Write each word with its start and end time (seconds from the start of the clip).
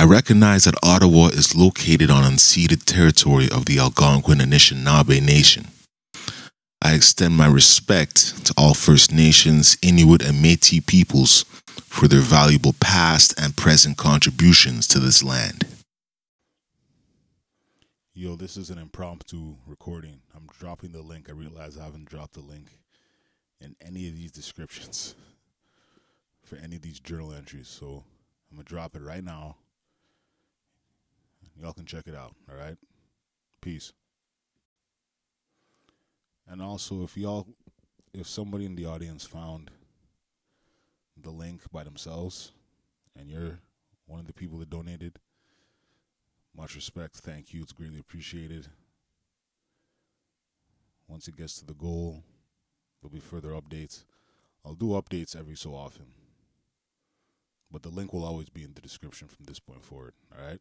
I 0.00 0.04
recognize 0.04 0.64
that 0.64 0.82
Ottawa 0.82 1.26
is 1.26 1.54
located 1.54 2.10
on 2.10 2.24
unceded 2.24 2.84
territory 2.86 3.50
of 3.50 3.66
the 3.66 3.78
Algonquin 3.78 4.38
Anishinaabe 4.38 5.20
Nation. 5.20 5.66
I 6.80 6.94
extend 6.94 7.36
my 7.36 7.46
respect 7.46 8.46
to 8.46 8.54
all 8.56 8.72
First 8.72 9.12
Nations, 9.12 9.76
Inuit, 9.82 10.22
and 10.22 10.40
Metis 10.40 10.80
peoples 10.86 11.42
for 11.84 12.08
their 12.08 12.22
valuable 12.22 12.74
past 12.80 13.38
and 13.38 13.54
present 13.54 13.98
contributions 13.98 14.88
to 14.88 15.00
this 15.00 15.22
land. 15.22 15.66
Yo, 18.14 18.36
this 18.36 18.56
is 18.56 18.70
an 18.70 18.78
impromptu 18.78 19.54
recording. 19.66 20.20
I'm 20.34 20.46
dropping 20.58 20.92
the 20.92 21.02
link. 21.02 21.28
I 21.28 21.32
realize 21.32 21.76
I 21.76 21.84
haven't 21.84 22.06
dropped 22.06 22.32
the 22.32 22.40
link 22.40 22.70
in 23.60 23.76
any 23.86 24.08
of 24.08 24.16
these 24.16 24.32
descriptions 24.32 25.14
for 26.42 26.56
any 26.56 26.76
of 26.76 26.80
these 26.80 27.00
journal 27.00 27.34
entries. 27.34 27.68
So 27.68 28.02
I'm 28.50 28.56
going 28.56 28.64
to 28.64 28.68
drop 28.70 28.96
it 28.96 29.02
right 29.02 29.22
now. 29.22 29.56
Y'all 31.60 31.72
can 31.72 31.84
check 31.84 32.04
it 32.06 32.14
out. 32.14 32.34
All 32.48 32.56
right. 32.56 32.76
Peace. 33.60 33.92
And 36.48 36.62
also, 36.62 37.04
if 37.04 37.16
y'all, 37.16 37.46
if 38.14 38.26
somebody 38.26 38.64
in 38.64 38.76
the 38.76 38.86
audience 38.86 39.24
found 39.24 39.70
the 41.16 41.30
link 41.30 41.60
by 41.70 41.84
themselves 41.84 42.52
and 43.18 43.30
you're 43.30 43.58
one 44.06 44.20
of 44.20 44.26
the 44.26 44.32
people 44.32 44.58
that 44.58 44.70
donated, 44.70 45.18
much 46.56 46.74
respect. 46.74 47.16
Thank 47.16 47.52
you. 47.52 47.62
It's 47.62 47.72
greatly 47.72 47.98
appreciated. 48.00 48.68
Once 51.06 51.28
it 51.28 51.36
gets 51.36 51.58
to 51.58 51.66
the 51.66 51.74
goal, 51.74 52.24
there'll 53.00 53.12
be 53.12 53.20
further 53.20 53.50
updates. 53.50 54.04
I'll 54.64 54.74
do 54.74 54.88
updates 54.88 55.36
every 55.36 55.56
so 55.56 55.74
often. 55.74 56.06
But 57.70 57.82
the 57.82 57.88
link 57.88 58.12
will 58.12 58.24
always 58.24 58.48
be 58.48 58.64
in 58.64 58.74
the 58.74 58.80
description 58.80 59.28
from 59.28 59.44
this 59.44 59.60
point 59.60 59.84
forward. 59.84 60.14
All 60.36 60.44
right? 60.44 60.60